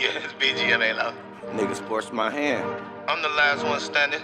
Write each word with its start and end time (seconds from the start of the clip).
Yeah, 0.00 0.16
it's 0.16 0.32
BGM, 0.32 0.80
Halo. 0.80 1.12
Niggas 1.52 1.86
forced 1.86 2.10
my 2.10 2.30
hand. 2.30 2.64
I'm 3.06 3.20
the 3.20 3.28
last 3.28 3.66
one 3.66 3.78
standing. 3.80 4.20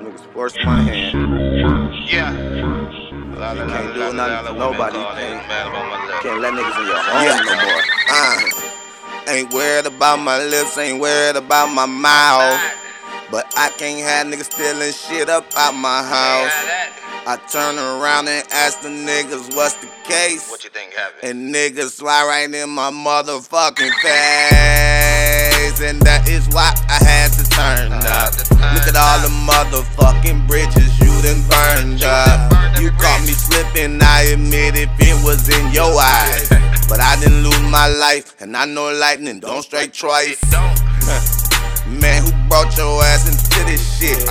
Niggas 0.00 0.32
forced 0.32 0.56
my 0.64 0.80
hand. 0.80 2.08
Yeah. 2.08 2.32
You 2.32 3.66
can't 3.68 3.94
do 3.94 4.12
nothing 4.14 4.46
for 4.46 4.58
nobody. 4.58 4.96
Can't, 4.96 6.22
can't 6.22 6.40
let 6.40 6.54
niggas 6.54 6.80
in 6.80 6.86
your 6.86 6.96
home 6.96 7.24
Yeah. 7.24 7.40
no 7.44 7.54
more. 7.60 7.82
Uh, 8.08 9.32
ain't 9.32 9.52
worried 9.52 9.84
about 9.86 10.18
my 10.20 10.38
lips, 10.42 10.78
ain't 10.78 10.98
worried 10.98 11.36
about 11.36 11.66
my 11.74 11.84
mouth. 11.84 12.58
But 13.30 13.52
I 13.56 13.68
can't 13.76 14.00
have 14.00 14.26
niggas 14.28 14.50
stealing 14.50 14.92
shit 14.92 15.28
up 15.28 15.44
out 15.58 15.72
my 15.74 16.02
house. 16.02 16.52
I 17.26 17.36
turn 17.50 17.76
around 17.76 18.28
and 18.28 18.46
ask 18.50 18.80
the 18.80 18.88
niggas 18.88 19.54
what's 19.54 19.74
the 19.74 19.88
case. 20.04 20.50
What 20.50 20.64
you 20.64 20.70
think 20.70 20.94
happened? 20.94 21.22
And 21.22 21.54
niggas 21.54 21.98
fly 21.98 22.24
right 22.26 22.52
in 22.52 22.70
my 22.70 22.90
motherfucking 22.90 23.92
face. 24.02 24.71
And 25.82 26.00
that 26.02 26.28
is 26.30 26.46
why 26.54 26.70
I 26.86 27.02
had 27.02 27.34
to 27.34 27.44
turn 27.50 27.90
up. 28.06 28.30
Look 28.70 28.86
at 28.86 28.94
all 28.94 29.18
the 29.18 29.34
motherfucking 29.42 30.46
bridges 30.46 30.94
you 31.02 31.10
done 31.26 31.42
burned 31.50 32.06
up. 32.06 32.54
You 32.78 32.94
caught 33.02 33.18
me 33.26 33.34
slipping, 33.34 33.98
I 34.00 34.30
admit 34.30 34.78
if 34.78 34.90
it 35.02 35.18
was 35.26 35.50
in 35.50 35.74
your 35.74 35.90
eyes. 35.90 36.48
But 36.88 37.00
I 37.02 37.18
didn't 37.18 37.42
lose 37.42 37.60
my 37.66 37.88
life, 37.88 38.40
and 38.40 38.56
I 38.56 38.64
know 38.64 38.94
lightning 38.94 39.40
don't 39.40 39.62
strike 39.62 39.92
twice. 39.92 40.38
Man, 41.90 42.22
who 42.22 42.30
brought 42.48 42.70
your 42.78 43.02
ass 43.02 43.26
into 43.26 43.66
this 43.66 43.82
shit? 43.98 44.22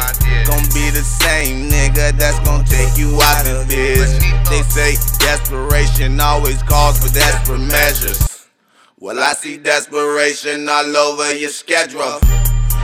Gonna 0.47 0.63
be 0.71 0.87
the 0.89 1.03
same 1.03 1.69
nigga 1.69 2.15
that's 2.15 2.39
gonna 2.47 2.63
take 2.63 2.97
you 2.97 3.19
out 3.21 3.45
of 3.45 3.67
this. 3.67 4.17
They 4.47 4.63
say 4.63 4.95
desperation 5.19 6.17
always 6.21 6.63
calls 6.63 7.03
for 7.03 7.13
desperate 7.13 7.59
measures. 7.59 8.30
Well, 9.01 9.19
I 9.19 9.33
see 9.33 9.57
desperation 9.57 10.69
all 10.69 10.95
over 10.95 11.33
your 11.33 11.49
schedule. 11.49 12.21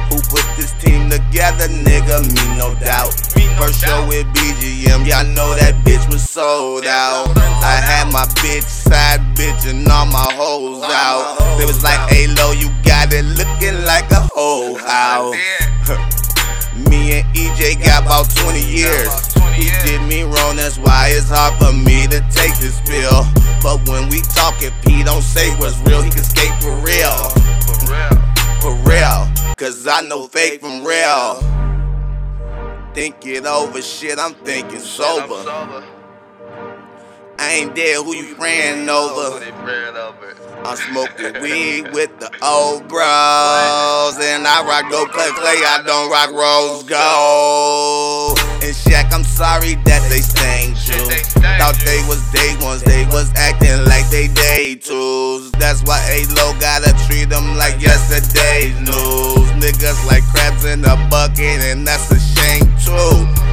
Who 0.10 0.18
put 0.34 0.42
this 0.58 0.74
team 0.82 1.12
together, 1.12 1.70
nigga? 1.70 2.26
Me, 2.34 2.58
no 2.58 2.74
doubt. 2.82 3.14
First 3.62 3.86
show 3.86 4.02
with 4.08 4.26
BGM, 4.34 5.06
y'all 5.06 5.24
know 5.38 5.54
that 5.54 5.76
bitch 5.86 6.12
was 6.12 6.28
sold 6.28 6.88
out. 6.88 7.38
I 7.38 7.78
had 7.78 8.12
my 8.12 8.26
bitch 8.42 8.64
side 8.64 9.20
bitch 9.38 9.70
and 9.70 9.88
all 9.88 10.08
my 10.08 10.26
hoes 10.34 10.82
out. 10.86 11.38
They 11.60 11.66
was 11.66 11.84
like, 11.84 12.00
hey, 12.10 12.26
low, 12.26 12.52
you 12.52 12.70
got 12.82 13.14
it 13.14 13.22
looking 13.38 13.86
like 13.86 14.10
a 14.10 14.28
whole 14.34 14.76
house. 14.76 15.36
Me 16.90 17.22
and 17.22 17.36
EJ 17.36 17.86
got 17.86 18.02
about 18.02 18.28
20 18.36 18.60
years. 18.60 19.27
He 19.58 19.72
did 19.84 20.02
me 20.08 20.22
wrong, 20.22 20.56
that's 20.56 20.78
why 20.78 21.10
it's 21.10 21.30
hard 21.30 21.58
for 21.58 21.74
me 21.74 22.06
to 22.08 22.22
take 22.30 22.56
this 22.62 22.80
pill. 22.86 23.26
But 23.64 23.90
when 23.90 24.08
we 24.10 24.22
talk, 24.22 24.62
if 24.62 24.74
he 24.86 25.04
don't 25.04 25.24
say 25.24 25.50
what's 25.58 25.78
real, 25.80 26.04
he 26.04 26.12
can 26.12 26.24
skate 26.24 26.54
for 26.62 26.76
real. 26.78 27.18
For 27.66 27.78
real. 27.90 28.14
For 28.62 28.74
real. 28.88 29.56
Cause 29.58 29.88
I 29.88 30.02
know 30.02 30.28
fake 30.28 30.62
from 30.62 30.86
real. 30.86 31.42
Think 32.94 33.26
it 33.26 33.48
over, 33.48 33.82
shit, 33.82 34.20
I'm 34.20 34.36
thinking 34.36 34.80
sober. 34.80 35.84
I 37.48 37.64
ain't 37.64 37.76
dead, 37.76 38.04
who 38.04 38.14
you 38.14 38.36
praying 38.36 38.90
over? 38.90 39.40
over? 39.40 40.36
I'm 40.68 40.76
smoking 40.76 41.32
weed 41.42 41.94
with 41.94 42.12
the 42.20 42.28
old 42.44 42.90
bros. 42.92 44.20
And 44.20 44.44
I 44.44 44.68
rock 44.68 44.92
gold 44.92 45.08
clay, 45.16 45.32
clay, 45.32 45.56
I 45.64 45.80
don't 45.88 46.12
rock 46.12 46.36
rose 46.36 46.84
gold. 46.84 48.36
And 48.60 48.76
Shaq, 48.76 49.14
I'm 49.16 49.24
sorry 49.24 49.76
that 49.88 50.04
they. 50.12 50.20
They 50.20 50.28
staying 50.28 50.76
Thought 51.56 51.80
they 51.86 52.04
was 52.10 52.20
day 52.36 52.58
ones, 52.60 52.84
they 52.84 53.06
was 53.16 53.32
acting 53.36 53.80
like 53.86 54.10
they 54.10 54.28
day 54.28 54.76
twos. 54.76 55.50
That's 55.54 55.84
why 55.84 56.04
A-Lo 56.12 56.52
gotta 56.60 56.92
treat 57.08 57.30
them 57.30 57.56
like 57.56 57.80
yesterday's 57.80 58.76
news. 58.84 59.48
Niggas 59.56 60.06
like 60.06 60.28
crabs 60.36 60.66
in 60.66 60.84
a 60.84 61.00
bucket, 61.08 61.64
and 61.64 61.88
that's 61.88 62.12
a 62.12 62.20
shame 62.20 62.68
too. 62.84 63.47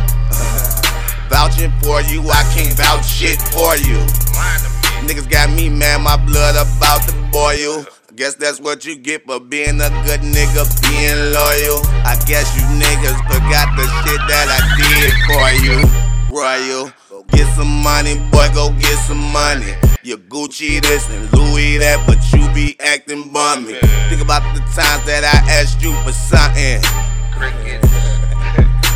Vouching 1.34 1.72
for 1.82 2.00
you, 2.02 2.22
I 2.30 2.46
can't 2.54 2.72
vouch 2.78 3.04
shit 3.04 3.42
for 3.50 3.74
you. 3.82 3.98
Lying 4.38 4.62
to 4.62 4.70
me. 4.70 5.10
Niggas 5.10 5.28
got 5.28 5.50
me 5.50 5.68
mad, 5.68 6.00
my 6.00 6.16
blood 6.16 6.54
about 6.54 7.02
to 7.08 7.14
boil. 7.32 7.84
Guess 8.14 8.36
that's 8.36 8.60
what 8.60 8.84
you 8.84 8.94
get 8.94 9.26
for 9.26 9.40
being 9.40 9.80
a 9.80 9.90
good 10.06 10.20
nigga, 10.20 10.62
being 10.86 11.34
loyal. 11.34 11.82
I 12.06 12.14
guess 12.30 12.54
you 12.54 12.62
niggas 12.78 13.18
forgot 13.26 13.66
the 13.74 13.82
shit 13.82 14.20
that 14.30 14.46
I 14.46 14.62
did 14.78 15.10
for 15.26 15.50
you. 15.66 15.82
Royal, 16.30 16.92
get 17.32 17.52
some 17.56 17.82
money, 17.82 18.14
boy, 18.30 18.46
go 18.54 18.70
get 18.78 18.96
some 19.02 19.18
money. 19.32 19.74
You 20.04 20.18
Gucci 20.18 20.80
this 20.82 21.10
and 21.10 21.32
Louis 21.32 21.78
that, 21.78 22.06
but 22.06 22.22
you 22.32 22.46
be 22.54 22.78
acting 22.78 23.32
bummy. 23.32 23.74
Think 24.08 24.22
about 24.22 24.42
the 24.54 24.60
times 24.70 25.04
that 25.10 25.24
I 25.26 25.42
asked 25.50 25.82
you 25.82 25.94
for 26.04 26.12
something. 26.12 26.78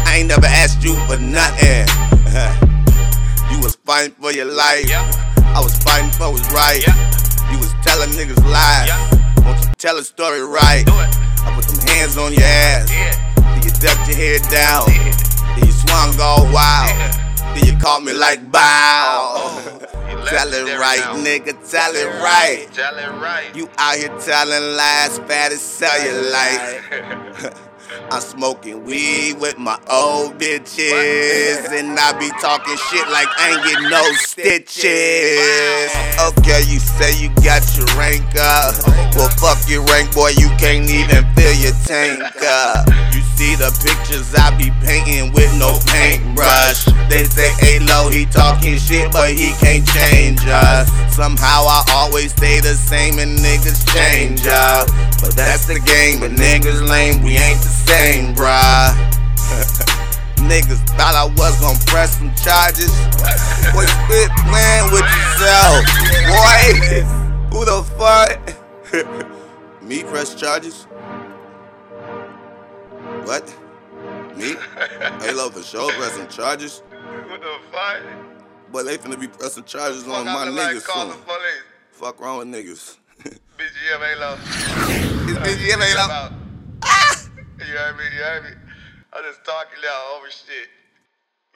I 0.07 0.19
ain't 0.19 0.29
never 0.29 0.47
asked 0.47 0.85
you 0.85 0.95
for 1.09 1.19
nothing. 1.19 2.18
you 3.51 3.59
was 3.61 3.77
fighting 3.85 4.15
for 4.21 4.33
your 4.33 4.45
life. 4.45 4.89
Yeah. 4.89 5.05
I 5.57 5.61
was 5.61 5.77
fighting 5.83 6.11
for 6.11 6.31
what's 6.31 6.53
right. 6.53 6.85
Yeah. 6.87 6.95
You 7.51 7.59
was 7.59 7.73
telling 7.83 8.11
niggas 8.11 8.43
lies. 8.45 8.89
Yeah. 8.89 9.45
Won't 9.45 9.65
you 9.65 9.71
tell 9.79 9.97
a 9.97 10.05
story 10.05 10.41
right? 10.43 10.85
I 10.87 11.53
put 11.55 11.65
them 11.65 11.81
hands 11.89 12.19
on 12.19 12.33
your 12.33 12.43
ass. 12.45 12.91
Yeah. 12.93 13.35
Then 13.37 13.63
you 13.63 13.71
ducked 13.81 14.09
your 14.09 14.17
head 14.17 14.43
down. 14.51 14.87
Then 15.57 15.65
you 15.67 15.73
swung 15.73 16.15
all 16.21 16.45
wild. 16.53 16.97
Then 17.57 17.65
you 17.65 17.79
caught 17.81 18.03
me 18.03 18.13
like 18.13 18.53
bow. 18.53 19.35
Oh, 19.37 20.25
tell 20.29 20.53
it 20.53 20.79
right, 20.79 21.01
now. 21.01 21.17
nigga. 21.17 21.57
Tell 21.71 21.95
it 21.95 22.09
right. 22.21 22.69
Tell 22.73 22.97
it 22.97 23.11
right. 23.21 23.55
You 23.57 23.71
out 23.79 23.97
here 23.97 24.13
telling 24.21 24.77
lies, 24.77 25.19
fat 25.21 25.53
as 25.53 25.61
cellulite. 25.61 27.57
I'm 28.11 28.21
smoking 28.21 28.85
weed 28.85 29.41
with 29.41 29.59
my 29.59 29.79
old 29.89 30.39
bitches. 30.39 31.73
And 31.73 31.99
I 31.99 32.13
be 32.19 32.29
talking 32.41 32.77
shit 32.77 33.09
like 33.09 33.29
I 33.39 33.53
ain't 33.53 33.65
getting 33.65 33.91
no 33.91 34.03
stitches. 34.21 35.93
Okay, 36.21 36.63
you 36.69 36.79
say 36.81 37.17
you 37.17 37.29
got 37.45 37.65
your 37.77 37.87
rank 37.97 38.25
up. 38.37 38.75
Well, 39.17 39.29
fuck 39.41 39.59
your 39.69 39.85
rank, 39.85 40.15
boy, 40.15 40.31
you 40.37 40.49
can't 40.59 40.89
even 40.89 41.25
fill 41.35 41.55
your 41.57 41.73
tank 41.85 42.23
up. 42.43 42.89
You 43.13 43.21
see 43.37 43.55
the 43.57 43.73
pictures 43.81 44.35
I 44.35 44.57
be 44.57 44.71
painting 44.85 45.33
with 45.33 45.53
no 45.59 45.79
paintbrush. 45.87 46.87
They 47.09 47.25
say, 47.25 47.51
hey, 47.59 47.79
low, 47.81 48.11
he 48.11 48.27
talking 48.27 48.77
shit, 48.79 49.13
but 49.13 49.31
he 49.31 49.53
can't 49.61 49.87
change 49.87 50.41
us. 50.47 50.89
Somehow 51.15 51.65
I 51.67 51.85
always 51.95 52.33
stay 52.33 52.61
the 52.61 52.75
same 52.75 53.19
and 53.19 53.39
niggas 53.39 53.87
change 53.93 54.47
up. 54.47 54.89
But 55.21 55.35
that's 55.35 55.67
the 55.67 55.81
game, 55.81 56.21
but 56.21 56.31
niggas 56.33 56.89
lame, 56.89 57.23
we 57.23 57.37
ain't 57.37 57.61
the 57.61 57.69
same, 57.69 58.35
bruh. 58.35 58.95
niggas 60.49 60.81
thought 60.97 61.15
I 61.15 61.27
was 61.37 61.61
gonna 61.61 61.79
press 61.87 62.19
some 62.19 62.35
charges. 62.37 62.93
Boy, 63.75 63.87
quit 64.07 64.31
playing 64.47 64.91
with 64.93 65.05
yourself. 65.05 65.85
Boy, 66.31 67.03
who 67.51 67.65
the 67.65 67.83
fuck? 67.99 68.39
Me 69.83 70.03
press 70.05 70.35
charges? 70.35 70.85
What? 73.25 73.45
Me? 74.37 74.55
Halo 75.21 75.51
for 75.51 75.63
sure 75.63 75.93
pressing 75.93 76.29
charges? 76.29 76.83
what 77.29 77.41
the 77.41 77.59
fuck? 77.73 78.03
But 78.71 78.85
they 78.85 78.99
finna 78.99 79.19
be 79.19 79.29
pressing 79.29 79.65
charges 79.65 80.07
on 80.07 80.27
my 80.27 80.49
like 80.49 80.77
niggas 80.77 80.83
soon. 80.83 81.17
Fuck 81.91 82.21
wrong 82.21 82.39
with 82.39 82.49
niggas. 82.49 82.97
Bitch, 83.59 83.75
yeah, 83.91 84.11
ain't 84.11 84.21
low. 84.21 84.37
This 85.27 85.39
bitch, 85.43 85.67
yeah, 85.67 85.83
ain't 85.83 85.99
low. 85.99 86.31
Ah! 86.85 87.27
You 87.59 87.75
heard 87.75 87.97
me? 87.99 88.05
You 88.15 88.23
heard 88.23 88.45
me? 88.45 88.51
I'm 89.13 89.25
just 89.25 89.45
talking 89.45 89.83
loud 89.83 90.15
over 90.17 90.31
shit. 90.31 90.71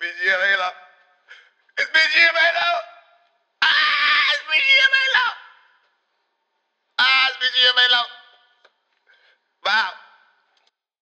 BGM 0.02 0.26
yeah, 0.26 0.50
ain't 0.50 0.58
low. 0.58 0.74
It's 1.78 1.90
BGM 1.94 2.18
yeah, 2.18 2.42
ain't 2.42 2.58
low. 2.58 2.91